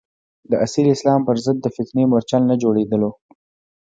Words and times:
د 0.49 0.51
اصیل 0.65 0.87
اسلام 0.95 1.21
پر 1.27 1.35
ضد 1.45 1.57
د 1.61 1.67
فتنې 1.75 2.03
مورچل 2.11 2.41
نه 2.51 2.55
جوړېدلو. 2.63 3.09